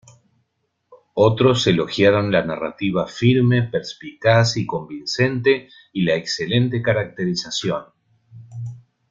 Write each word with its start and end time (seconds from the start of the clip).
Otros 1.13 1.67
elogiaron 1.67 2.31
la 2.31 2.43
narrativa 2.43 3.05
firme, 3.07 3.61
perspicaz 3.61 4.57
y 4.57 4.65
convincente 4.65 5.69
y 5.93 6.01
la 6.01 6.15
excelente 6.15 6.81
caracterización. 6.81 7.83